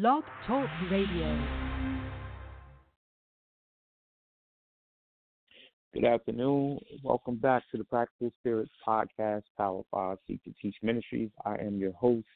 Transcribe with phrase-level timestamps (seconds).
[0.00, 1.40] Blog Talk Radio.
[5.94, 6.80] Good afternoon.
[7.04, 11.30] Welcome back to the Practical Spirits Podcast, Power 5 Seek to Teach Ministries.
[11.44, 12.26] I am your host,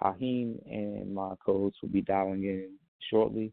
[0.00, 2.70] Kahim, and my co host will be dialing in
[3.10, 3.52] shortly.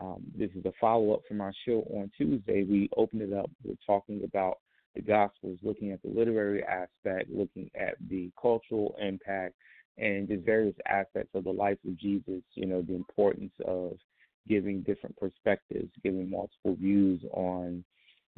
[0.00, 2.62] Um, this is a follow up from our show on Tuesday.
[2.62, 4.58] We opened it up with talking about
[4.94, 9.56] the Gospels, looking at the literary aspect, looking at the cultural impact,
[9.98, 12.42] and just various aspects of the life of Jesus.
[12.54, 13.96] You know, the importance of
[14.48, 17.84] giving different perspectives, giving multiple views on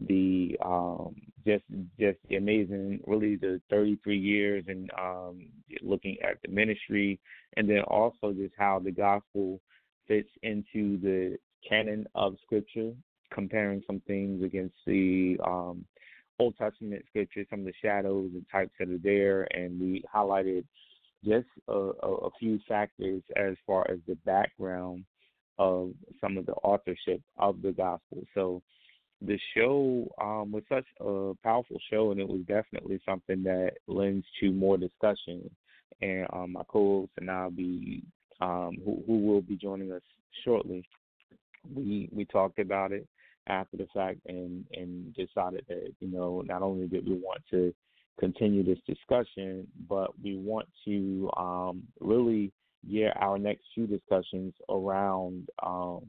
[0.07, 1.65] the um just
[1.99, 5.49] just amazing really the 33 years and um
[5.83, 7.19] looking at the ministry
[7.57, 9.61] and then also just how the gospel
[10.07, 11.37] fits into the
[11.69, 12.93] canon of scripture
[13.33, 15.85] comparing some things against the um
[16.39, 20.65] old testament scripture some of the shadows and types that are there and we highlighted
[21.25, 25.05] just a, a, a few factors as far as the background
[25.59, 28.23] of some of the authorship of the gospel.
[28.35, 28.63] So
[29.21, 34.25] the show um, was such a powerful show, and it was definitely something that lends
[34.41, 35.51] to more discussion.
[36.01, 38.05] And um, my co-host and I'll be,
[38.41, 40.03] um, who, who will be joining us
[40.45, 40.89] shortly.
[41.75, 43.07] We we talked about it
[43.49, 47.75] after the fact, and and decided that you know not only did we want to
[48.19, 52.53] continue this discussion, but we want to um, really
[52.89, 56.03] gear our next few discussions around um,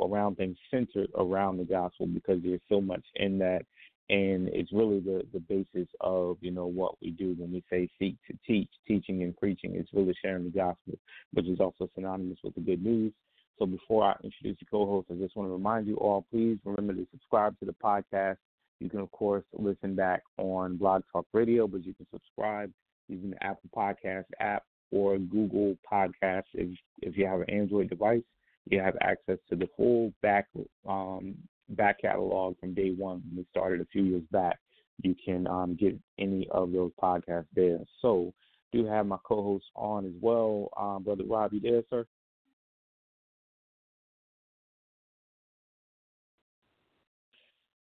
[0.00, 3.62] around things centered around the gospel because there's so much in that,
[4.10, 7.88] and it's really the the basis of you know what we do when we say
[7.98, 9.74] seek to teach, teaching and preaching.
[9.74, 10.98] It's really sharing the gospel,
[11.32, 13.12] which is also synonymous with the good news.
[13.58, 16.94] So before I introduce the co-host, I just want to remind you all, please remember
[16.94, 18.36] to subscribe to the podcast
[18.80, 22.70] you can, of course, listen back on Blog Talk Radio, but you can subscribe
[23.08, 26.44] using the Apple Podcast app or Google Podcasts.
[26.54, 28.22] If if you have an Android device,
[28.66, 30.46] you have access to the full back
[30.88, 31.34] um,
[31.70, 34.58] back catalog from day one when we started a few years back.
[35.02, 37.78] You can um, get any of those podcasts there.
[38.02, 38.32] So,
[38.72, 41.52] do have my co-host on as well, um, brother Rob.
[41.52, 42.04] You there, sir?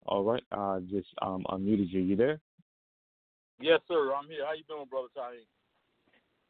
[0.05, 0.43] All right.
[0.51, 2.01] Uh, just um, unmuted you.
[2.01, 2.39] You there?
[3.59, 4.13] Yes, sir.
[4.13, 4.45] I'm here.
[4.45, 5.35] How you doing, brother Ty?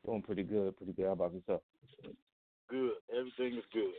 [0.06, 0.76] Doing pretty good.
[0.78, 1.06] Pretty good.
[1.06, 1.62] How about yourself?
[2.70, 2.92] Good.
[3.12, 3.94] Everything is good.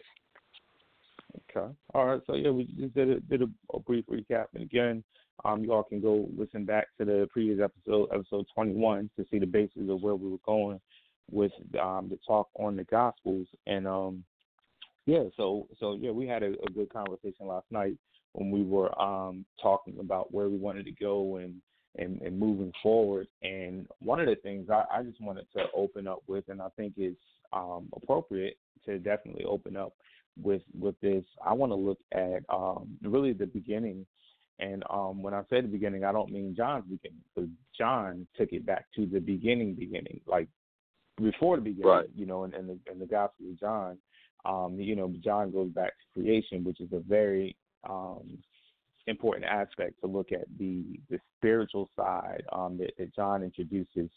[1.51, 1.73] Okay.
[1.95, 2.21] All right.
[2.27, 5.05] So yeah, we just did a, did a, a brief recap, and again,
[5.45, 9.39] um, you all can go listen back to the previous episode, episode 21, to see
[9.39, 10.81] the basis of where we were going
[11.31, 14.25] with um, the talk on the Gospels, and um,
[15.07, 17.97] yeah, so so yeah, we had a, a good conversation last night
[18.37, 21.55] when we were um, talking about where we wanted to go and,
[21.97, 23.27] and, and moving forward.
[23.43, 26.69] And one of the things I, I just wanted to open up with, and I
[26.77, 27.17] think it's
[27.55, 29.95] um, appropriate to definitely open up
[30.43, 31.25] with with this.
[31.45, 34.05] I want to look at um, really the beginning.
[34.59, 38.53] And um, when I say the beginning, I don't mean John's beginning, because John took
[38.53, 40.49] it back to the beginning, beginning, like
[41.17, 42.07] before the beginning, right.
[42.15, 43.99] you know, in, in the in the Gospel of John.
[44.45, 47.57] Um, you know, John goes back to creation, which is a very
[47.89, 48.39] um,
[49.07, 54.11] important aspect to look at the the spiritual side um, that, that John introduces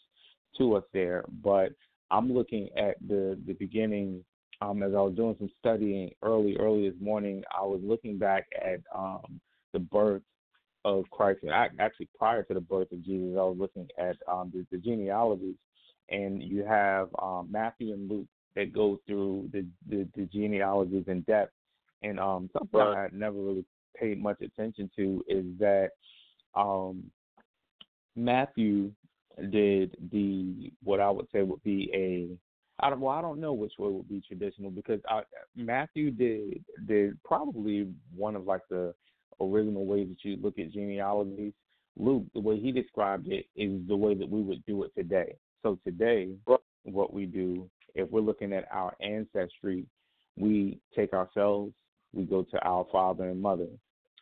[0.58, 1.24] to us there.
[1.42, 1.70] But
[2.10, 4.24] I'm looking at the the beginning.
[4.62, 8.46] Um, as I was doing some studying early, early this morning, I was looking back
[8.62, 9.40] at um,
[9.72, 10.20] the birth
[10.84, 11.40] of Christ.
[11.50, 15.56] Actually, prior to the birth of Jesus, I was looking at um, the, the genealogies,
[16.10, 21.22] and you have um, Matthew and Luke that go through the, the, the genealogies in
[21.22, 21.52] depth.
[22.02, 23.10] And um, something right.
[23.12, 23.64] I never really
[23.96, 25.90] paid much attention to is that
[26.54, 27.04] um,
[28.16, 28.92] Matthew
[29.50, 33.52] did the what I would say would be a I don't well I don't know
[33.52, 35.22] which way would be traditional because I,
[35.56, 38.94] Matthew did did probably one of like the
[39.40, 41.52] original ways that you look at genealogies.
[41.96, 45.34] Luke, the way he described it is the way that we would do it today.
[45.62, 46.30] So today,
[46.84, 49.86] what we do if we're looking at our ancestry,
[50.36, 51.72] we take ourselves
[52.12, 53.68] we go to our father and mother.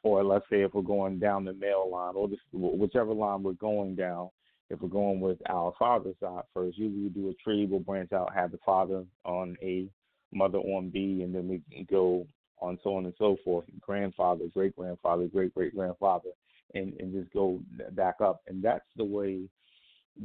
[0.03, 3.53] Or let's say if we're going down the male line or this, whichever line we're
[3.55, 4.31] going down,
[4.71, 8.13] if we're going with our father's side first, usually we do a tree, we'll branch
[8.13, 9.89] out, have the father on A,
[10.33, 12.27] mother on B, and then we go
[12.61, 16.31] on so on and so forth, grandfather, great grandfather, great great grandfather,
[16.75, 17.61] and, and just go
[17.93, 18.43] back up.
[18.47, 19.43] And that's the way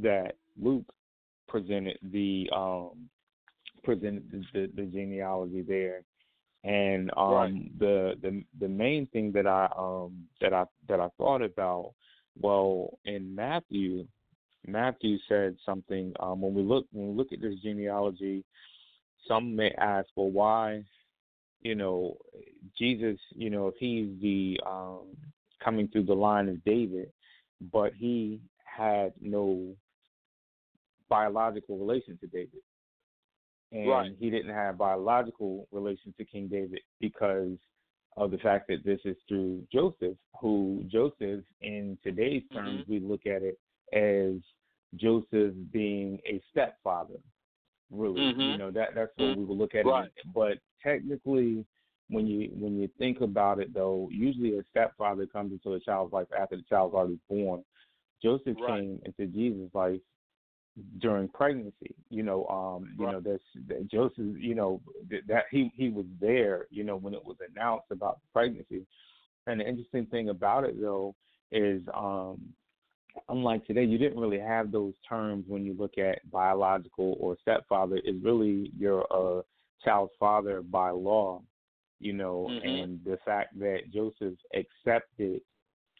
[0.02, 0.86] that Luke
[1.48, 3.10] presented the um,
[3.84, 6.02] presented the, the, the genealogy there.
[6.64, 7.80] And um, right.
[7.80, 11.94] the the the main thing that I um, that I that I thought about,
[12.40, 14.08] well, in Matthew,
[14.66, 16.14] Matthew said something.
[16.22, 18.46] Um, when we look when we look at this genealogy,
[19.28, 20.84] some may ask, well, why,
[21.62, 22.18] you know,
[22.78, 25.08] Jesus, you know, if he's the um,
[25.64, 27.12] coming through the line of David,
[27.74, 29.76] but he had no
[31.10, 32.62] biological relation to David.
[33.74, 34.12] And right.
[34.20, 37.58] he didn't have biological relation to King David because
[38.16, 42.92] of the fact that this is through Joseph, who Joseph in today's terms mm-hmm.
[42.92, 43.58] we look at it
[43.92, 44.40] as
[44.96, 47.20] Joseph being a stepfather.
[47.92, 48.42] Really, mm-hmm.
[48.42, 49.40] you know that that's what mm-hmm.
[49.40, 50.06] we would look at right.
[50.06, 50.34] it.
[50.34, 51.66] But technically,
[52.10, 56.14] when you when you think about it, though, usually a stepfather comes into a child's
[56.14, 57.64] life after the child's already born.
[58.22, 58.82] Joseph right.
[58.82, 60.00] came into Jesus' life
[61.00, 61.96] during pregnancy.
[62.10, 63.14] You know, um, you right.
[63.14, 64.38] know, that's that Joseph.
[64.38, 64.82] You know,
[65.28, 66.68] that he he was there.
[66.70, 68.86] You know, when it was announced about the pregnancy.
[69.46, 71.16] And the interesting thing about it, though,
[71.52, 72.40] is um,
[73.28, 77.98] unlike today, you didn't really have those terms when you look at biological or stepfather.
[77.98, 79.42] Is really your uh,
[79.84, 81.42] child's father by law.
[82.00, 82.68] You know, mm-hmm.
[82.68, 85.42] and the fact that Joseph accepted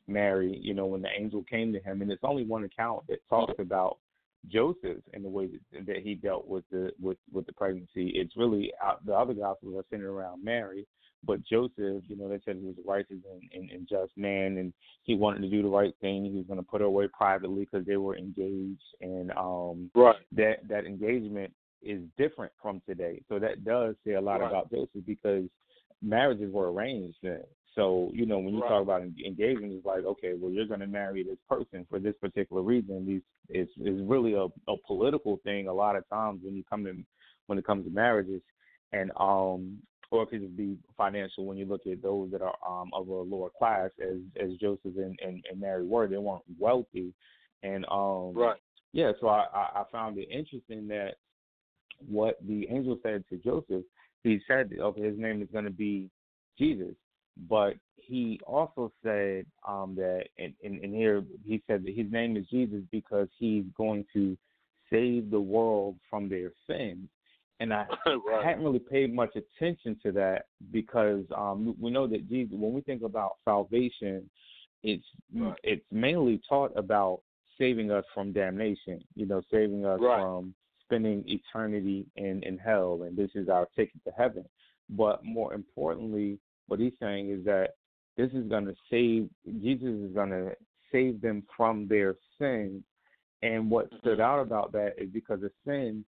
[0.08, 3.20] Mary, you know, when the angel came to him, and it's only one account that
[3.30, 3.98] talks about
[4.48, 8.12] Joseph and the way that, that he dealt with the with with the pregnancy.
[8.16, 10.86] It's really uh, the other gospels are centered around Mary,
[11.26, 14.58] but Joseph, you know, they said he was a righteous and, and, and just man,
[14.58, 14.74] and
[15.04, 16.26] he wanted to do the right thing.
[16.26, 20.16] He was going to put her away privately because they were engaged, and um, right.
[20.34, 23.22] that that engagement is different from today.
[23.30, 24.48] So that does say a lot right.
[24.50, 25.46] about Joseph because
[26.02, 27.44] marriages were arranged then.
[27.76, 28.70] So you know when you right.
[28.70, 32.14] talk about engagement, it's like okay, well you're going to marry this person for this
[32.22, 33.06] particular reason.
[33.06, 36.86] These is is really a, a political thing a lot of times when you come
[36.86, 37.06] in
[37.48, 38.42] when it comes to marriages,
[38.92, 39.80] and um
[40.12, 43.08] or it could just be financial when you look at those that are um of
[43.08, 46.08] a lower class as as Joseph and and, and Mary were.
[46.08, 47.12] They weren't wealthy,
[47.64, 48.60] and um right.
[48.92, 49.14] yeah.
[49.20, 51.16] So I I found it interesting that
[52.08, 53.84] what the angel said to Joseph,
[54.24, 56.12] he said okay his name is going to be
[56.60, 56.94] Jesus
[57.50, 62.38] but he also said um, that, and, and, and here he said that his name
[62.38, 64.38] is Jesus because he's going to
[64.92, 67.08] save the world from their sins.
[67.60, 68.42] And I, right.
[68.44, 72.74] I hadn't really paid much attention to that because um, we know that Jesus, when
[72.74, 74.30] we think about salvation,
[74.84, 75.56] it's right.
[75.64, 77.22] it's mainly taught about
[77.58, 79.02] saving us from damnation.
[79.16, 80.20] You know, saving us right.
[80.20, 80.54] from
[80.84, 84.44] spending eternity in in hell, and this is our ticket to heaven.
[84.90, 86.38] But more importantly,
[86.74, 87.76] what he's saying is that
[88.18, 89.30] this is going to save
[89.62, 90.56] Jesus is going to
[90.92, 92.84] save them from their sin.
[93.44, 93.98] And what mm-hmm.
[94.00, 96.04] stood out about that is because a sin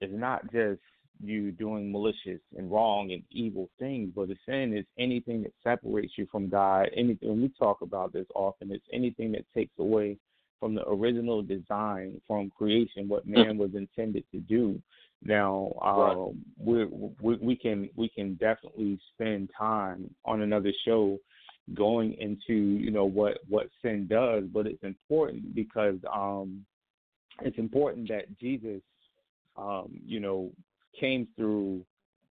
[0.00, 0.80] is not just
[1.22, 6.14] you doing malicious and wrong and evil things, but a sin is anything that separates
[6.16, 6.88] you from God.
[6.96, 10.16] Anything when we talk about this often, it's anything that takes away
[10.58, 13.32] from the original design from creation, what hmm.
[13.32, 14.80] man was intended to do.
[15.22, 16.84] Now, um, we,
[17.20, 21.18] we we can we can definitely spend time on another show
[21.74, 26.64] going into you know what what sin does, but it's important because um,
[27.42, 28.80] it's important that Jesus,
[29.56, 30.50] um, you know,
[30.98, 31.84] came through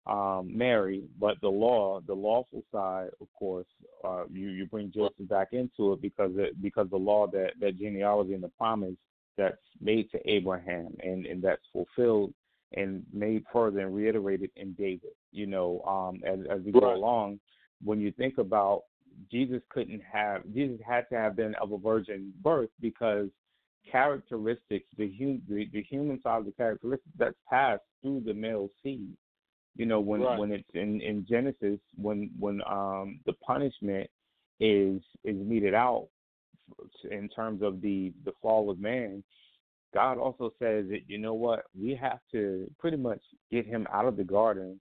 [0.06, 3.68] um, Mary, but the law, the lawful side, of course,
[4.04, 7.80] uh, you you bring Joseph back into it because it, because the law that that
[7.80, 8.96] genealogy and the promise
[9.38, 12.34] that's made to Abraham and and that's fulfilled
[12.76, 15.12] and made further and reiterated in David.
[15.32, 17.40] You know, um, as, as we go along,
[17.84, 18.84] when you think about
[19.32, 23.30] Jesus couldn't have Jesus had to have been of a virgin birth because
[23.92, 28.70] characteristics, the, hum, the, the human side of the characteristics that's passed through the male
[28.82, 29.10] seed.
[29.76, 30.38] You know, when right.
[30.38, 34.10] when it's in, in Genesis, when when um, the punishment
[34.60, 36.08] is is meted out
[37.10, 39.24] in terms of the the fall of man,
[39.94, 43.22] God also says that you know what we have to pretty much
[43.52, 44.80] get him out of the garden.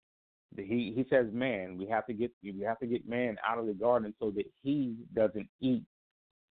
[0.57, 3.67] He he says man we have to get we have to get man out of
[3.67, 5.83] the garden so that he doesn't eat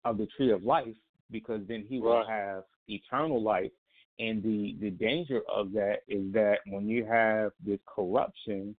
[0.04, 0.94] of the tree of life
[1.30, 3.70] because then he will have eternal life.
[4.18, 8.74] And the the danger of that is that when you have this corruption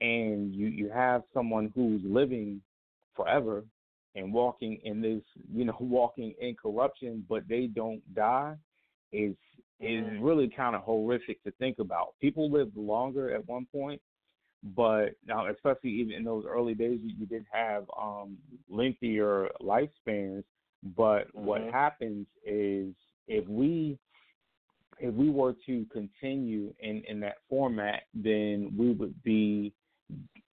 [0.00, 2.60] and you you have someone who's living
[3.14, 3.64] forever
[4.14, 5.22] and walking in this,
[5.52, 8.54] you know, walking in corruption, but they don't die,
[9.12, 9.36] is
[9.80, 10.22] is Mhm.
[10.22, 12.14] really kind of horrific to think about.
[12.20, 14.00] People lived longer at one point,
[14.76, 18.38] but now, especially even in those early days, you, did have um,
[18.68, 20.44] lengthier lifespans.
[20.96, 21.72] But what Mhm.
[21.72, 22.94] happens is
[23.26, 23.98] if we
[24.98, 29.72] if we were to continue in in that format, then we would be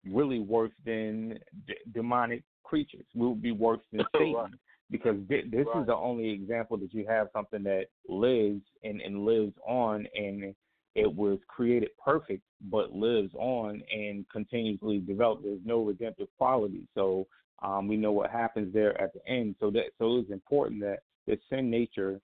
[0.07, 3.07] really worse than d- demonic creatures.
[3.15, 4.59] We would be worse than Satan.
[4.91, 5.81] Because thi- this Right.
[5.81, 10.55] is the only example that you have something that lives and, and lives on and
[10.95, 15.45] it was created perfect but lives on and continuously developed.
[15.45, 16.89] There's no redemptive quality.
[16.95, 17.27] So
[17.63, 19.55] um, we know what happens there at the end.
[19.61, 22.21] So that so it was important that the sin nature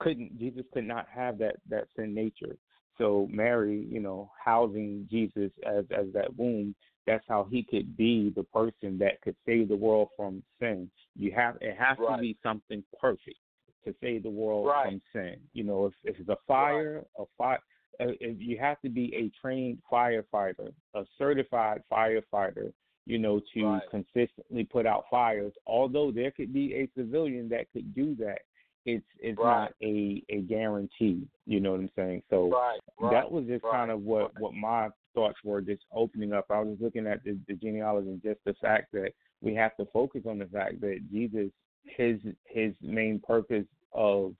[0.00, 2.56] couldn't Jesus could not have that that sin nature.
[2.98, 6.74] So Mary, you know, housing Jesus as as that womb,
[7.06, 10.90] that's how he could be the person that could save the world from sin.
[11.16, 12.16] You have it has Right.
[12.16, 13.38] to be something perfect
[13.84, 14.84] to save the world Right.
[14.84, 15.40] from sin.
[15.52, 17.60] You know, if if it's a fire, a fire
[18.00, 22.72] uh, if you have to be a trained firefighter, a certified firefighter,
[23.06, 23.90] you know, to Right.
[23.90, 25.52] consistently put out fires.
[25.66, 28.42] Although there could be a civilian that could do that,
[28.84, 29.62] it's it's Right.
[29.62, 31.26] not a a guarantee.
[31.46, 32.22] You know what I'm saying?
[32.30, 32.80] So Right.
[32.98, 33.12] Right.
[33.12, 36.76] that was just kind of what what my thoughts were just opening up i was
[36.80, 40.38] looking at the, the genealogy and just the fact that we have to focus on
[40.38, 41.50] the fact that jesus
[41.96, 44.34] his his main purpose of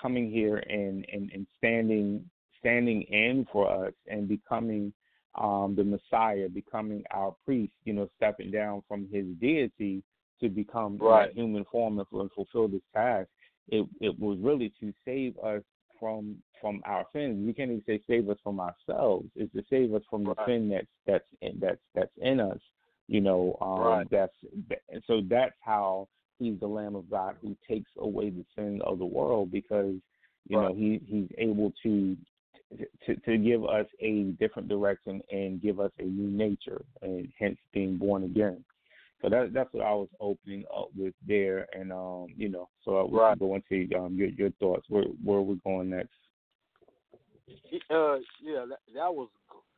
[0.00, 2.24] coming here and and, and standing
[2.58, 4.92] standing in for us and becoming
[5.36, 10.02] um the messiah becoming our priest you know stepping down from his deity
[10.40, 11.32] to become Right.
[11.32, 13.28] human form and, and fulfill this task
[13.68, 15.62] it it was really to save us
[15.98, 17.44] from from our sins.
[17.46, 19.28] We can't even say save us from ourselves.
[19.36, 22.58] It's to save us from the sin that's that's in, that's that's in us.
[23.08, 24.10] You know, um, Right.
[24.10, 24.34] that's
[25.06, 29.06] so that's how he's the Lamb of God who takes away the sin of the
[29.06, 29.94] world because
[30.48, 32.16] you know he he's able to
[33.06, 37.58] to to give us a different direction and give us a new nature and hence
[37.72, 38.64] being born again.
[39.22, 43.06] So that that's what I was opening up with there, and um, you know, so
[43.06, 43.38] we Right.
[43.38, 44.84] can go into um your your thoughts.
[44.88, 46.10] Where where are we going next?
[47.90, 49.28] Uh, yeah, that, that was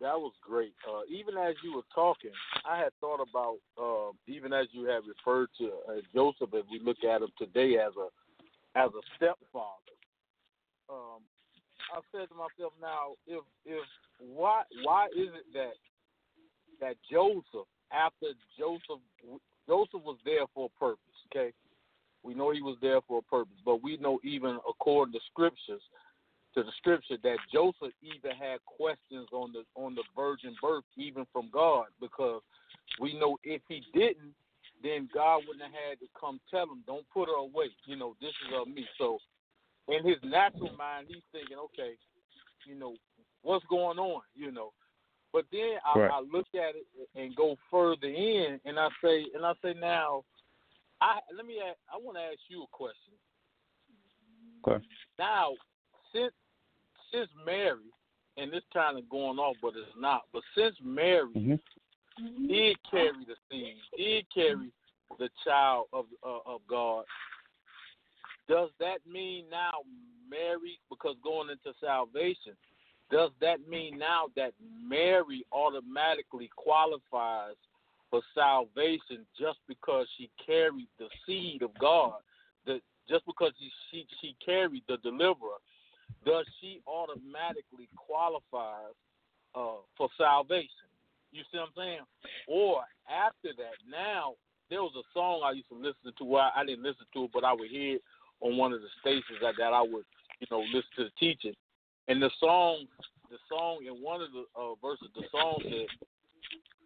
[0.00, 0.74] that was great.
[0.88, 2.30] Uh, even as you were talking,
[2.68, 6.80] I had thought about uh, even as you had referred to uh, Joseph, if we
[6.82, 9.94] look at him today as a as a stepfather.
[10.88, 11.20] Um,
[11.94, 13.84] I said to myself, now, if if
[14.18, 15.74] why why is it that
[16.80, 19.02] that Joseph, after Joseph
[19.66, 21.52] Joseph was there for a purpose, okay?
[22.22, 25.82] We know he was there for a purpose, but we know even according to scriptures,
[26.54, 31.26] to the scripture that Joseph even had questions on the on the virgin birth, even
[31.32, 32.42] from God, because
[33.00, 34.34] we know if he didn't,
[34.82, 38.16] then God wouldn't have had to come tell him, "Don't put her away." You know,
[38.20, 38.86] this is of me.
[38.98, 39.18] So,
[39.88, 41.96] in his natural mind, he's thinking, "Okay,
[42.66, 42.96] you know,
[43.42, 44.72] what's going on?" You know,
[45.34, 46.10] but then I, Right.
[46.12, 46.86] I look at it
[47.16, 50.22] and go further in, and I say, and I say, now,
[51.00, 51.58] I let me.
[51.58, 53.12] Ask, I want to ask you a question.
[54.66, 54.82] Okay.
[55.18, 55.54] Now,
[56.12, 56.32] since
[57.12, 57.90] since Mary,
[58.36, 60.22] and this kind of going off, but it's not.
[60.32, 61.58] But since Mary
[62.22, 62.46] Mm-hmm.
[62.46, 64.70] did carry the seed, did carry
[65.18, 67.04] the child of uh, of God,
[68.48, 69.80] does that mean now
[70.30, 72.56] Mary, because going into salvation,
[73.10, 77.56] does that mean now that Mary automatically qualifies
[78.10, 82.14] for salvation just because she carried the seed of God?
[82.66, 85.60] That just because she, she she carried the deliverer,
[86.24, 88.94] does she automatically qualifies
[89.54, 90.88] uh, for salvation?
[91.32, 92.06] You see what I'm saying?
[92.48, 94.34] Or after that, now
[94.70, 96.24] there was a song I used to listen to.
[96.24, 98.02] Well, I didn't listen to it, but I would hear it
[98.40, 100.04] on one of the stations that, that I would,
[100.40, 101.54] you know, listen to the teaching.
[102.08, 102.86] And the song,
[103.30, 105.86] the song in one of the uh, verses, the song said,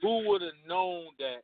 [0.03, 1.43] "Who would have known that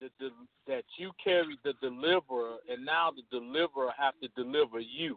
[0.00, 0.30] the, the,
[0.68, 5.16] that you carried the deliverer, and now the deliverer have to deliver you?"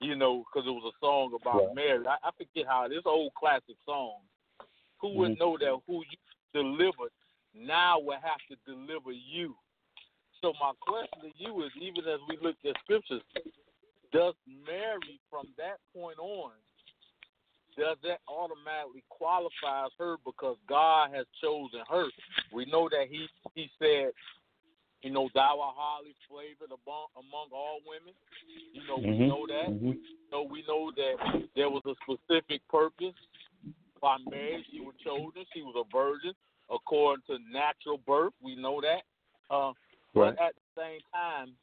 [0.00, 1.74] You know, because it was a song about Yeah.
[1.74, 2.06] Mary.
[2.06, 4.20] I, I forget how this old classic song.
[5.00, 5.38] Who would Mhm.
[5.38, 6.18] know that who you
[6.54, 7.12] delivered
[7.54, 9.56] now will have to deliver you?
[10.40, 13.22] So my question to you is, even as we look at scriptures,
[14.12, 16.52] does Mary from that point on,
[17.76, 22.08] does that automatically qualifies her because God has chosen her?
[22.52, 24.10] We know that he he said,
[25.02, 28.14] you know, thou art highly favored among among all women.
[28.72, 29.28] You know, we Mhm.
[29.28, 29.70] know that.
[29.70, 29.98] Mhm.
[30.30, 33.14] So we know that there was a specific purpose
[34.00, 34.64] by Mary.
[34.70, 35.46] She was chosen.
[35.52, 36.34] She was a virgin
[36.68, 38.34] according to natural birth.
[38.40, 39.04] We know that.
[39.48, 39.72] Uh,
[40.12, 40.34] Right.
[40.34, 41.56] But at the same time,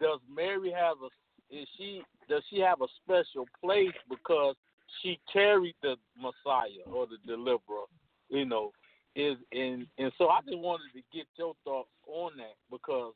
[0.00, 1.10] does Mary have a
[1.50, 4.54] is she does she have a special place because
[5.02, 7.86] she carried the Messiah or the deliverer,
[8.28, 8.72] you know,
[9.16, 13.14] is and and so I just wanted to get your thoughts on that because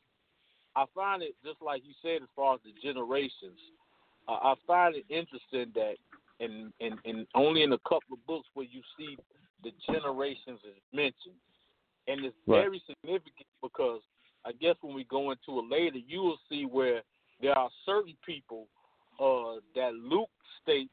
[0.77, 3.59] I find it just like you said as far as the generations.
[4.27, 5.95] Uh, I find it interesting that
[6.41, 9.17] in, in in only in a couple of books where you see
[9.63, 11.41] the generations is mentioned,
[12.09, 12.63] and it's Right.
[12.63, 14.01] very significant because
[14.45, 17.03] I guess when we go into it later, you will see where
[17.45, 18.67] there are certain people
[19.21, 20.31] uh, that Luke
[20.63, 20.91] states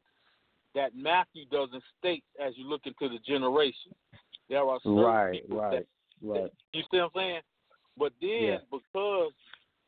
[0.76, 3.94] that Matthew doesn't state as you look into the generation.
[4.50, 5.86] There are certain Right, people right, that
[6.22, 6.52] right.
[6.74, 7.42] you see what I'm saying?
[7.98, 8.58] But then Yeah.
[8.70, 9.32] because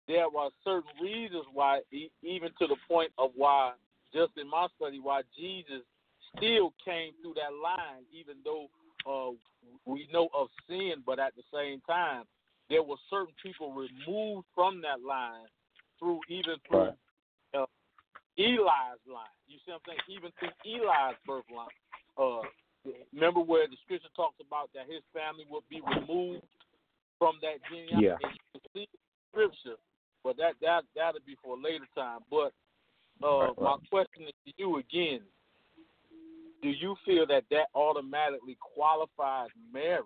[0.07, 1.81] there are certain reasons why,
[2.21, 3.73] even to the point of why,
[4.13, 5.83] just in my study, why Jesus
[6.37, 8.67] still came through that line, even though
[9.05, 9.31] uh,
[9.85, 12.23] we know of sin, but at the same time,
[12.69, 15.47] there were certain people removed from that line
[15.99, 16.97] through even through Right.
[17.53, 17.65] uh,
[18.37, 19.37] Eli's line.
[19.47, 19.99] You see what I'm saying?
[20.09, 21.67] Even through Eli's birth line.
[22.17, 22.41] Uh,
[23.13, 26.43] remember where the scripture talks about that his family would be removed
[27.19, 28.07] from that genealogy?
[28.21, 28.29] Yeah.
[28.53, 28.87] You see
[29.31, 29.79] scripture,
[30.23, 32.21] but that that that'll be for a later time.
[32.29, 32.53] But
[33.23, 35.21] uh, Right, my question is to you again:
[36.61, 40.01] Do you feel that that automatically qualifies Mary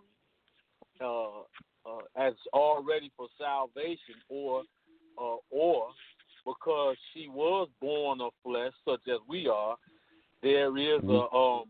[1.02, 1.42] uh,
[1.86, 4.64] uh, as already for salvation, or
[5.18, 5.88] uh, or
[6.46, 9.76] because she was born of flesh, such as we are,
[10.42, 11.36] there is a Mm-hmm.
[11.36, 11.66] um.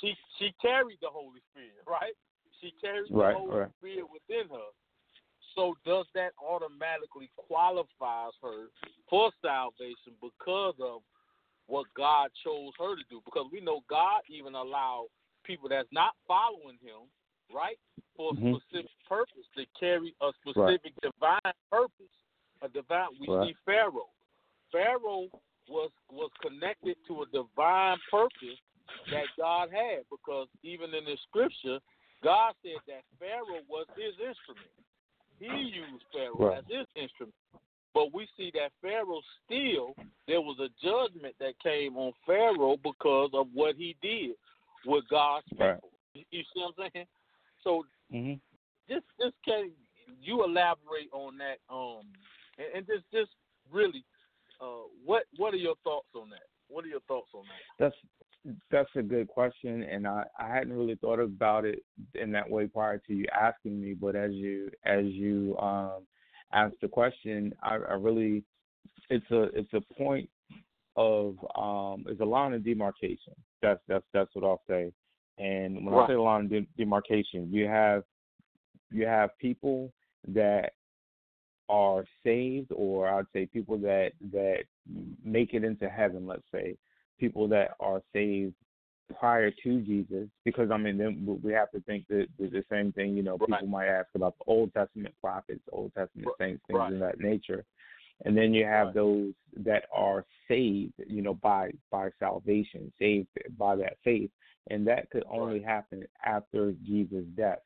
[0.00, 2.12] She she carried the Holy Spirit, right?
[2.60, 3.70] She carried Right, the Holy right.
[3.78, 4.70] Spirit within her.
[5.54, 8.68] So does that automatically qualifies her
[9.08, 11.00] for salvation because of
[11.66, 13.22] what God chose her to do?
[13.24, 15.06] Because we know God even allowed
[15.44, 17.08] people that's not following Him,
[17.52, 17.78] right,
[18.16, 18.60] for a Mhm.
[18.60, 22.12] specific purpose to carry a specific divine purpose.
[22.62, 23.08] A divine.
[23.18, 23.48] We Right.
[23.48, 24.10] see Pharaoh.
[24.72, 25.30] Pharaoh
[25.68, 28.58] was was connected to a divine purpose
[29.10, 31.80] that God had because even in the scripture,
[32.22, 34.70] God said that Pharaoh was His instrument.
[35.38, 36.58] He used Pharaoh Right.
[36.58, 37.34] as his instrument.
[37.92, 39.94] But we see that Pharaoh still,
[40.26, 44.36] there was a judgment that came on Pharaoh because of what he did
[44.84, 45.64] with God's people.
[45.64, 46.26] Right.
[46.30, 47.06] You see what I'm saying?
[47.66, 48.34] So hmm
[48.88, 49.72] just just can
[50.22, 51.58] you elaborate on that?
[51.68, 52.06] Um,
[52.58, 53.30] and, and just just
[53.72, 54.04] really,
[54.60, 56.46] uh, what what are your thoughts on that?
[56.68, 57.84] What are your thoughts on that?
[57.84, 61.82] That's that's a good question, and I, I hadn't really thought about it
[62.14, 63.94] in that way prior to you asking me.
[63.94, 66.06] But as you as you um,
[66.52, 68.44] asked the question, I, I really
[69.10, 70.30] it's a it's a point
[70.94, 73.34] of um, it's a line of demarcation.
[73.62, 74.92] That's that's that's what I'll say.
[75.38, 76.08] And when I Right.
[76.08, 78.04] say line of de- demarcation, you have
[78.90, 79.92] you have people
[80.28, 80.74] that
[81.68, 84.64] are saved, or I'd say people that that
[85.24, 86.26] make it into heaven.
[86.26, 86.76] Let's say
[87.18, 88.54] people that are saved
[89.18, 92.92] prior to Jesus, because I mean, then we have to think that that the same
[92.92, 93.16] thing.
[93.16, 93.48] You know, Right.
[93.48, 96.92] people might ask about the Old Testament prophets, Old Testament saints, things Right.
[96.92, 97.64] of that nature.
[98.24, 103.76] And then you have those that are saved, you know, by by salvation, saved by
[103.76, 104.30] that faith,
[104.70, 107.60] and that could only happen after Jesus' death.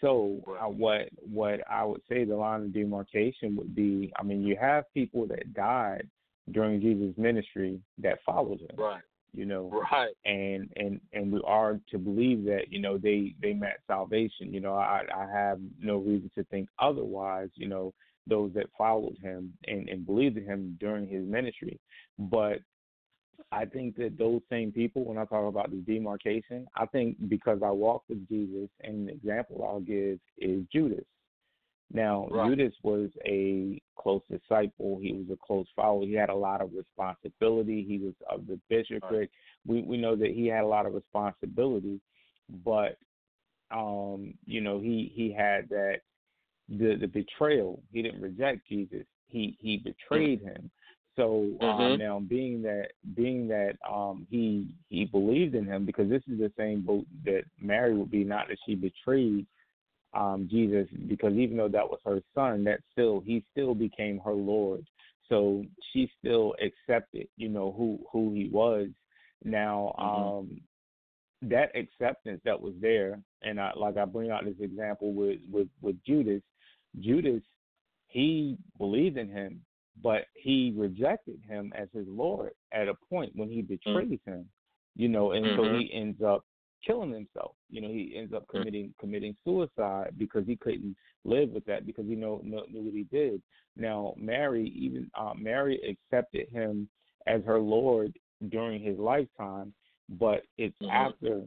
[0.00, 4.42] So uh, what what I would say the line of demarcation would be, I mean,
[4.42, 6.08] you have people that died
[6.52, 9.02] during Jesus' ministry that followed him, Right,
[9.34, 13.52] you know, right, and and and we are to believe that you know they they
[13.52, 14.52] met salvation.
[14.52, 17.48] You know, I I have no reason to think otherwise.
[17.54, 17.94] You know,
[18.26, 21.78] those that followed him and and believed in him during his ministry,
[22.18, 22.60] but
[23.52, 27.60] I think that those same people, when I talk about the demarcation, I think because
[27.64, 31.04] I walked with Jesus, and an example I'll give is Judas.
[31.92, 32.48] Now, Right.
[32.48, 34.98] Judas was a close disciple.
[35.00, 36.04] He was a close follower.
[36.04, 37.84] He had a lot of responsibility.
[37.84, 39.30] He was of the bishopric.
[39.66, 42.00] We we know that he had a lot of responsibility,
[42.64, 42.98] but
[43.70, 46.00] um, you know, he he had that
[46.68, 47.80] the the betrayal.
[47.92, 49.04] He didn't reject Jesus.
[49.28, 50.70] He he betrayed him.
[51.16, 51.98] So um, Mhm.
[51.98, 56.52] now, being that being that um, he he believed in him, because this is the
[56.56, 59.46] same boat that Mary would be, not that she betrayed
[60.12, 64.32] um, Jesus, because even though that was her son, that still he still became her
[64.32, 64.84] Lord.
[65.28, 68.88] So she still accepted, you know, who who he was.
[69.44, 70.38] Now, Mhm.
[70.38, 70.60] um,
[71.42, 75.68] that acceptance that was there, and I, like I bring out this example with with
[75.80, 76.42] with Judas.
[77.00, 77.42] Judas,
[78.08, 79.60] he believed in him,
[80.02, 84.48] but he rejected him as his Lord at a point when he betrays him.
[84.94, 85.78] You know, and so Mhm.
[85.78, 86.44] he ends up
[86.82, 87.54] killing himself.
[87.68, 88.58] You know, he ends up Mm-hmm.
[88.58, 92.94] committing committing suicide because he couldn't live with that because he know, know knew what
[92.94, 93.42] he did.
[93.76, 96.88] Now, Mary even uh, Mary accepted him
[97.26, 99.74] as her Lord during his lifetime,
[100.08, 100.90] but it's Mhm.
[100.90, 101.42] after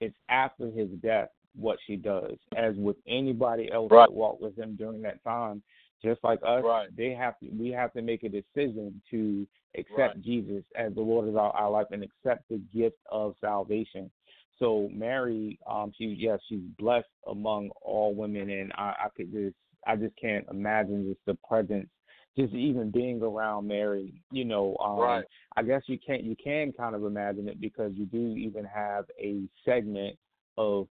[0.00, 2.36] it's after his death what she does.
[2.56, 4.06] As with anybody else Right.
[4.06, 5.62] that walked with him during that time,
[6.02, 6.94] just like us, Right.
[6.96, 10.22] they have to we have to make a decision to accept Right.
[10.22, 14.10] Jesus as the Lord of our, our life and accept the gift of salvation.
[14.58, 19.56] So Mary, um, she yes, she's blessed among all women, and I, I could just
[19.86, 21.88] I just can't imagine just the presence,
[22.36, 24.22] just even being around Mary.
[24.30, 25.24] You know, um, Right.
[25.56, 29.06] I guess you can't you can kind of imagine it because you do even have
[29.18, 30.18] a segment
[30.58, 30.88] of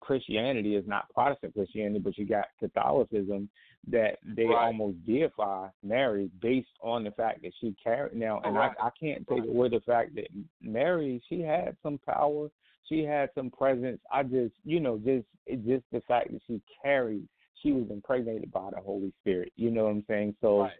[0.00, 3.48] Christianity is not Protestant Christianity, but you got Catholicism
[3.86, 4.66] that they Right.
[4.66, 8.72] almost deify Mary based on the fact that she carried now and Right.
[8.80, 10.28] I, I can't take away the fact that
[10.60, 12.50] Mary she had some power,
[12.88, 14.00] she had some presence.
[14.10, 15.26] I just you know, just
[15.66, 17.28] just the fact that she carried
[17.62, 19.52] she was impregnated by the Holy Spirit.
[19.56, 20.36] You know what I'm saying?
[20.40, 20.78] So Right.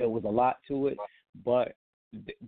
[0.00, 0.98] it was a lot to it,
[1.44, 1.76] but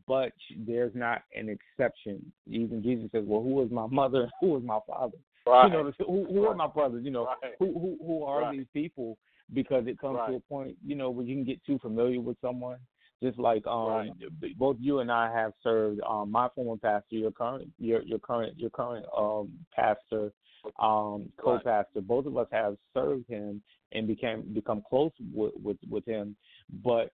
[0.06, 2.32] but there's not an exception.
[2.46, 4.30] Even Jesus says, "Well, who is my mother?
[4.40, 5.18] Who is my father?
[5.48, 5.64] Right.
[5.64, 7.04] You know, who, who are my brothers?
[7.04, 7.54] You know, Right.
[7.58, 8.58] who who who are Right.
[8.58, 9.16] these people?
[9.54, 12.36] Because it comes to a point, you know, where you can get too familiar with
[12.40, 12.78] someone.
[13.22, 14.58] Just like um, Right.
[14.58, 18.58] both you and I have served um, my former pastor, your current, your your current,
[18.58, 20.32] your current um, pastor,
[20.78, 22.00] um, co-pastor.
[22.02, 23.60] Both of us have served him
[23.92, 26.36] and became become close with with, with him,
[26.84, 27.10] but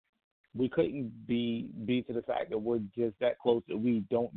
[0.54, 4.30] we couldn't be be to the fact that we're just that close that we don't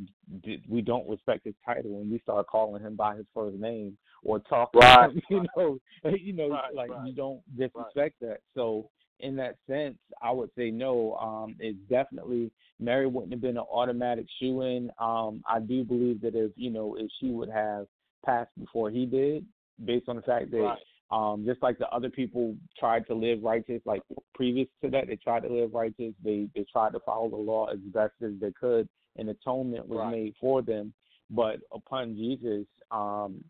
[0.68, 4.38] we don't respect his title and we start calling him by his first name or
[4.40, 7.06] talking Right, you know you know Right, like right.
[7.06, 8.88] you don't disrespect that so
[9.20, 12.50] in that sense i would say no um it's definitely
[12.80, 16.70] mary wouldn't have been an automatic shoe in um i do believe that if you
[16.70, 17.86] know if she would have
[18.24, 19.44] passed before he did
[19.84, 20.78] based on the fact that Right.
[21.10, 24.02] Um, just like the other people tried to live righteous, like
[24.34, 26.12] previous to that, they tried to live righteous.
[26.24, 29.98] They they tried to follow the law as best as they could, and atonement was
[29.98, 30.10] Right.
[30.10, 30.92] made for them.
[31.30, 33.44] But upon Jesus um,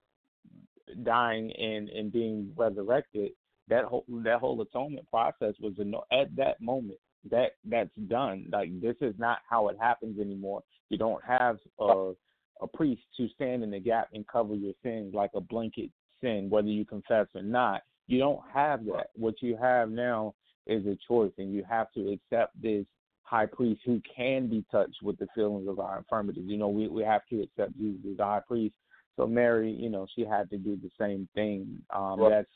[1.02, 3.32] dying and and being resurrected,
[3.68, 5.74] that whole that whole atonement process was
[6.12, 6.98] at that moment
[7.30, 8.48] that that's done.
[8.52, 10.62] Like this is not how it happens anymore.
[10.90, 12.12] You don't have a
[12.60, 16.48] a priest to stand in the gap and cover your sins like a blanket sin,
[16.50, 17.82] whether you confess or not.
[18.06, 19.10] You don't have that.
[19.14, 20.34] What you have now
[20.66, 22.84] is a choice, and you have to accept this
[23.22, 26.44] high priest who can be touched with the feelings of our infirmities.
[26.46, 28.74] You know, we we have to accept Jesus as high priest.
[29.16, 31.82] So Mary, you know, she had to do the same thing.
[31.90, 32.30] Um, Right.
[32.30, 32.48] That's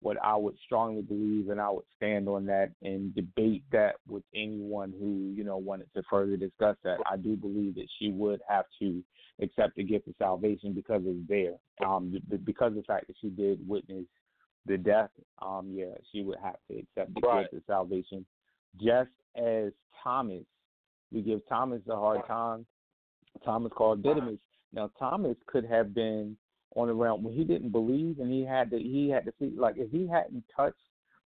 [0.00, 4.22] what I would strongly believe, and I would stand on that and debate that with
[4.34, 6.98] anyone who you know wanted to further discuss that.
[7.10, 9.02] I do believe that she would have to
[9.40, 11.54] accept the gift of salvation because it's there.
[11.86, 14.04] Um, because of the fact that she did witness
[14.66, 17.42] the death, um, yeah, she would have to accept the Right.
[17.42, 18.26] gift of salvation.
[18.76, 20.44] Just as Thomas,
[21.12, 22.66] we give Thomas a hard time.
[23.44, 24.38] Thomas called Didymus.
[24.72, 26.36] Now Thomas could have been
[26.78, 29.52] on the realm when he didn't believe and he had to he had to see
[29.56, 30.76] like if he hadn't touched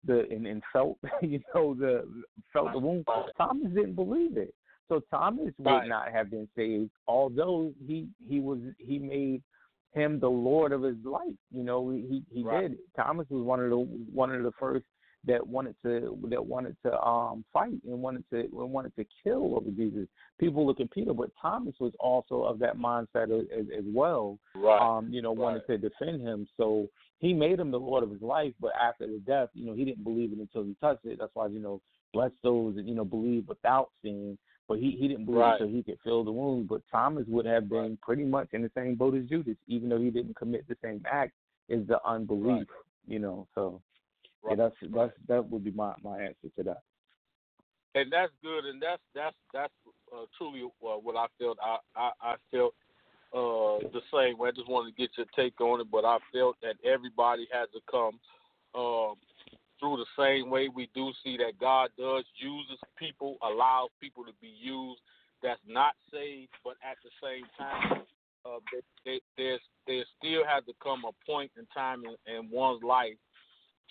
[0.06, 2.06] the and, and felt you know the
[2.54, 3.06] felt the wound,
[3.38, 4.54] Thomas didn't believe it.
[4.88, 9.44] So Thomas would not have been saved, although he he was he made
[9.94, 11.36] him the Lord of his life.
[11.52, 12.70] You know, he he Right.
[12.70, 12.78] did.
[12.96, 14.86] Thomas was one of the one of the first
[15.26, 19.56] that wanted to that wanted to um fight and wanted to and wanted to kill
[19.56, 20.08] over Jesus.
[20.40, 24.40] People look at Peter, but Thomas was also of that mindset as, as, well.
[24.56, 24.80] Right.
[24.80, 26.48] Um, you know, wanted to defend him.
[26.56, 26.88] So
[27.20, 29.84] he made him the Lord of his life, but after the death, you know, he
[29.84, 31.18] didn't believe it until he touched it.
[31.20, 31.82] That's why, you know,
[32.14, 34.38] bless those that, you know, believe without seeing.
[34.70, 35.60] But he, he didn't believe Right.
[35.60, 36.70] until he could feel the wound.
[36.70, 40.00] But Thomas would have been pretty much in the same boat as Judas, even though
[40.00, 41.34] he didn't commit the same act,
[41.68, 42.68] is the unbelief.
[43.08, 43.82] You know, so
[44.48, 46.82] yeah, that's that's that would be my my answer to that.
[47.96, 49.74] and that's good, and that's that's that's
[50.14, 51.58] uh, truly uh, what I felt.
[51.62, 52.74] I I, I felt
[53.34, 54.50] uh, the same way.
[54.50, 57.68] I just wanted to get your take on it, but I felt that everybody had
[57.74, 58.20] to come
[58.76, 59.16] um,
[59.80, 60.70] through the same way.
[60.70, 65.02] We do see that God does uses people, allows people to be used
[65.42, 68.04] that's not saved, but at the same time,
[68.46, 72.50] uh, they, they, there's there still has to come a point in time in, in
[72.52, 73.16] one's life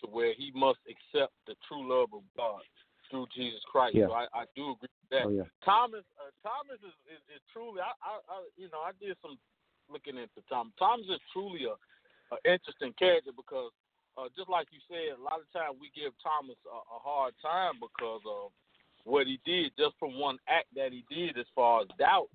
[0.02, 2.62] to where he must accept the true love of God
[3.10, 3.96] through Jesus Christ.
[3.96, 4.06] Yeah.
[4.08, 5.26] So I, I do agree with that.
[5.26, 5.48] Oh yeah.
[5.64, 7.80] Thomas, uh, Thomas is, is, is truly.
[7.80, 9.40] I, I, I, you know, I did some
[9.88, 10.72] looking into Thomas.
[10.78, 11.74] Thomas is truly a,
[12.34, 13.72] a interesting character because,
[14.20, 17.32] uh, just like you said, a lot of times we give Thomas a, a hard
[17.40, 18.52] time because of
[19.08, 22.28] what he did, just from one act that he did, as far as doubt.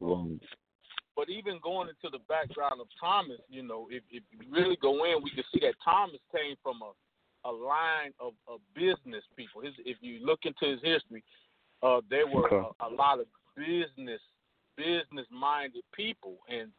[1.13, 5.06] But even going into the background of Thomas, you know, if, if you really go
[5.06, 6.97] in, we can see that Thomas came from a
[7.45, 9.62] a line of, of business people.
[9.62, 11.23] His, if you look into his history,
[11.82, 12.67] uh, there were Okay.
[12.79, 14.21] a, a lot of business
[14.75, 16.71] business minded people, and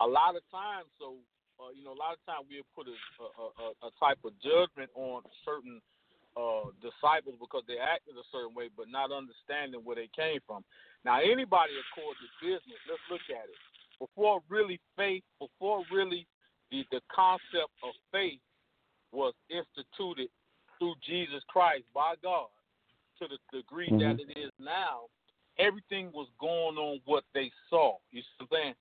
[0.00, 1.14] a lot of times, so
[1.62, 4.32] uh, you know, a lot of times we'll put a, a, a, a type of
[4.42, 5.80] judgment on certain
[6.36, 10.60] uh, disciples because they acted a certain way, but not understanding where they came from.
[11.00, 13.60] Now, anybody according to business, let's look at it.
[13.96, 16.26] Before really faith, before really
[16.68, 18.42] the, the concept of faith
[19.12, 20.28] was instituted
[20.78, 22.48] through Jesus Christ by God
[23.18, 24.30] to the degree that mm-hmm.
[24.30, 25.08] it is now,
[25.58, 27.96] everything was going on what they saw.
[28.10, 28.74] You see what I'm saying?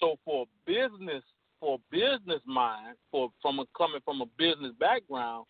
[0.00, 1.24] So for business,
[1.60, 5.46] for business mind, for from a, coming from a business background,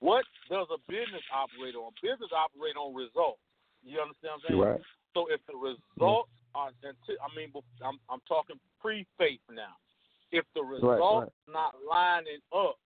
[0.00, 1.92] what does a business operate on?
[2.02, 3.40] Business operate on results.
[3.84, 4.60] You understand what I'm saying?
[4.60, 4.80] Right.
[5.14, 7.52] So if the results are, I mean,
[7.84, 9.76] I'm I'm talking pre-faith now.
[10.32, 12.78] If the results not lining up,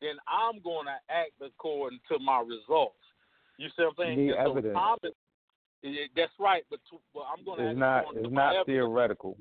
[0.00, 2.98] then I'm going to act according to my results.
[3.58, 4.26] You see what I'm saying?
[4.26, 4.78] Need so evidence.
[6.14, 8.66] That's right, but, to, but I'm going to It's not it's not evidence.
[8.66, 9.36] theoretical.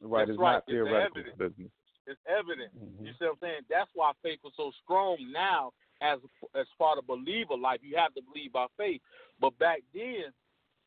[0.00, 1.38] Right, That's it's right, not theoretical evidence.
[1.38, 1.72] business.
[2.06, 2.70] It's evident.
[2.74, 3.06] Mhm.
[3.06, 3.62] You see what I'm saying?
[3.70, 6.18] That's why faith was so strong now as
[6.54, 7.80] as part of believer life.
[7.82, 9.00] You have to believe by faith.
[9.40, 10.34] But back then,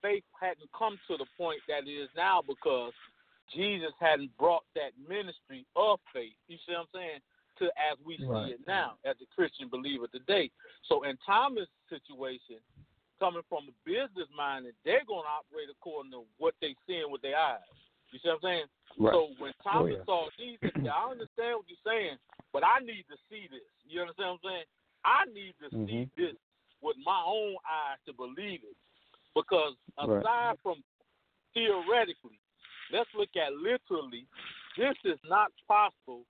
[0.01, 2.91] faith hadn't come to the point that it is now because
[3.53, 6.35] Jesus hadn't brought that ministry of faith.
[6.47, 7.19] You see what I'm saying?
[7.59, 8.47] To as we Right.
[8.47, 10.51] see it now, as a Christian believer today.
[10.83, 12.59] So in Thomas' situation,
[13.17, 17.21] coming from a business mind, they're going to operate according to what they seeing with
[17.21, 17.63] their eyes.
[18.11, 18.65] You see what I'm saying?
[18.99, 19.13] Right.
[19.13, 20.03] So when Thomas yeah.
[20.05, 22.17] saw Jesus, I understand what you're saying,
[22.51, 23.63] but I need to see this.
[23.87, 24.65] You understand what I'm saying?
[25.05, 26.15] I need to see Mhm.
[26.15, 26.35] this
[26.81, 28.75] with my own eyes to believe it.
[29.33, 30.19] Because Right.
[30.19, 30.83] aside from
[31.53, 32.39] theoretically,
[32.91, 34.27] let's look at literally,
[34.75, 36.25] this is not possible.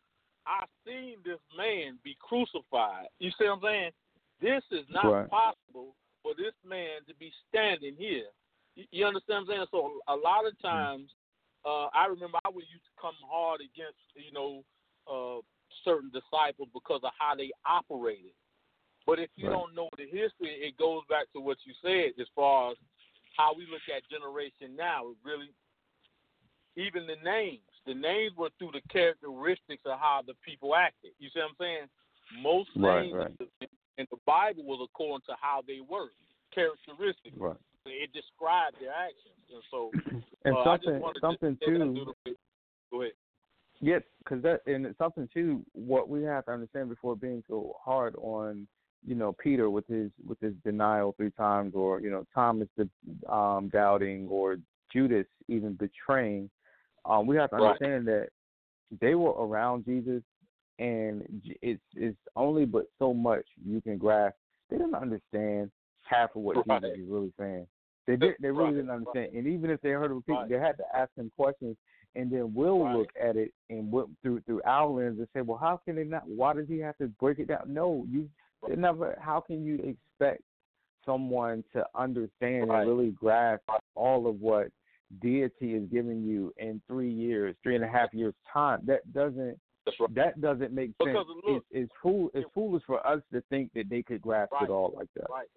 [0.48, 3.08] I've seen this man be crucified.
[3.20, 3.92] You see what I'm saying?
[4.42, 5.30] This is not Right.
[5.30, 8.30] possible for this man to be standing here.
[8.76, 9.68] You, you understand what I'm saying?
[9.72, 11.10] So a lot of times,
[11.66, 14.64] uh, I remember I would used to come hard against, you know,
[15.10, 15.42] uh,
[15.84, 18.34] certain disciples because of how they operated.
[19.06, 19.54] But if you Right.
[19.54, 22.78] don't know the history, it goes back to what you said as far as
[23.38, 25.10] how we look at generation now.
[25.10, 25.50] It really,
[26.76, 31.12] even the names, the names were through the characteristics of how the people acted.
[31.20, 31.88] You see what I'm saying?
[32.42, 33.50] Most Right, names right.
[33.62, 36.10] in- the Bible was according to how they were,
[36.54, 37.36] characteristics.
[37.38, 37.56] Right.
[37.86, 39.92] It described their actions, and so
[40.46, 40.88] And uh, I just
[41.22, 42.36] something to something a too.
[42.92, 43.14] Go ahead.
[43.82, 45.66] Yes, because that and something too.
[45.74, 48.68] What we have to understand before being so hard on,
[49.06, 52.88] you know, Peter with his with his denial three times, or you know Thomas the
[53.32, 54.58] um, doubting, or
[54.94, 56.50] Judas even betraying.
[57.06, 57.82] Um, we have to Right.
[57.82, 58.30] understand that
[59.00, 60.24] they were around Jesus,
[60.80, 64.36] and it's it's only but so much you can grasp.
[64.70, 65.72] They didn't understand
[66.04, 66.82] half of what Right.
[66.82, 67.68] Jesus is really saying.
[68.08, 68.36] They did.
[68.40, 69.34] They really Right, didn't understand.
[69.36, 70.50] And even if they heard repeat, Right.
[70.50, 71.78] they had to ask him questions
[72.16, 75.58] and then we'll look at it and we'll, through through our lens and say, well,
[75.58, 76.28] how can they not?
[76.28, 77.64] Why does he have to break it down?
[77.68, 78.30] No, you
[78.76, 79.18] never.
[79.20, 80.42] How can you expect
[81.06, 83.64] someone to understand and really grasp
[83.96, 84.68] all of what
[85.22, 88.82] deity is giving you in three years, three and a half years time?
[88.86, 89.60] That doesn't
[90.00, 90.16] right.
[90.16, 91.12] that doesn't make sense.
[91.14, 94.52] Because look- it's, it's fool it's foolish for us to think that they could grasp
[94.54, 94.64] Right.
[94.64, 95.28] it all like that.
[95.30, 95.48] Right.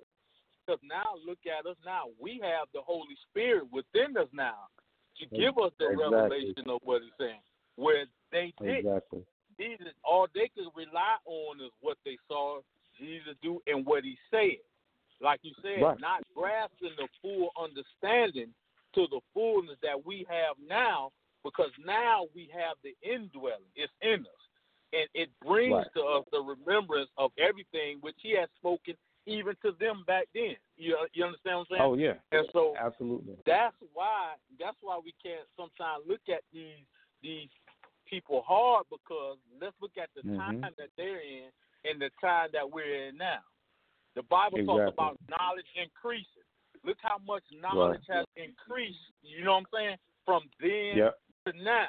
[0.66, 2.04] Because now look at us now.
[2.20, 4.68] We have the Holy Spirit within us now
[5.18, 6.12] to give us the Exactly.
[6.12, 7.40] revelation of what he's saying.
[7.76, 9.24] Where they did Exactly.
[9.58, 12.60] Jesus all they could rely on is what they saw
[12.98, 14.58] Jesus do and what he said.
[15.20, 15.98] Like you said, Right.
[15.98, 18.54] not grasping the full understanding
[18.94, 21.10] to the fullness that we have now,
[21.44, 23.70] because now we have the indwelling.
[23.74, 24.42] It's in us.
[24.92, 25.92] And it brings Right.
[25.94, 28.96] to us the remembrance of everything which he has spoken
[29.26, 30.56] even to them back then.
[30.78, 31.82] You you understand what I'm saying?
[31.82, 32.14] Oh yeah.
[32.32, 33.36] And so Absolutely.
[33.44, 36.86] that's why that's why we can't sometimes look at these
[37.20, 37.50] these
[38.06, 40.62] people hard because let's look at the Mhm.
[40.62, 41.52] time that they're in
[41.84, 43.42] and the time that we're in now.
[44.14, 44.66] The Bible Exactly.
[44.66, 46.37] talks about knowledge increasing.
[46.84, 48.98] Look how much knowledge has increased.
[49.22, 49.96] You know what I'm saying?
[50.24, 51.18] From then Yep.
[51.46, 51.86] to now.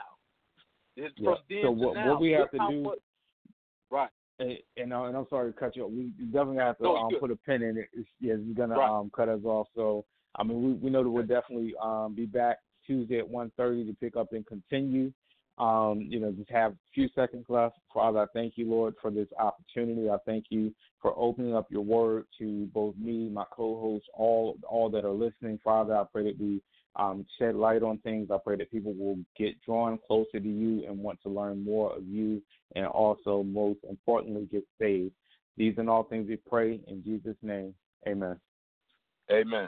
[0.95, 1.35] It's Yeah.
[1.35, 2.07] from then So to what- now.
[2.11, 2.99] what we have Look to do- much-
[3.89, 4.09] right.
[4.39, 5.91] And, and, uh, and I'm sorry to cut you off.
[5.91, 7.89] We definitely have to No, um, put a pin in it.
[7.93, 8.89] It's, yeah, you're gonna Right.
[8.89, 9.67] um, cut us off.
[9.75, 13.85] So I mean, we we know that we'll definitely um, be back Tuesday at 1:30
[13.87, 15.11] to pick up and continue.
[15.59, 17.75] Um, you know, just have a few seconds left.
[17.93, 20.09] Father, I thank you, Lord, for this opportunity.
[20.09, 24.89] I thank you for opening up your word to both me, my co-hosts, all all
[24.89, 25.59] that are listening.
[25.63, 26.61] Father, I pray that we
[26.95, 28.29] um, shed light on things.
[28.31, 31.95] I pray that people will get drawn closer to you and want to learn more
[31.95, 32.41] of you,
[32.75, 35.13] and also, most importantly, get saved.
[35.57, 37.73] These and all things we pray in Jesus' name.
[38.07, 38.39] Amen.
[39.29, 39.67] Amen.